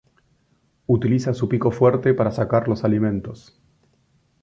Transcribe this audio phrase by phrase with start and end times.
[0.87, 3.61] Utiliza su pico fuerte para sacar los alimentos.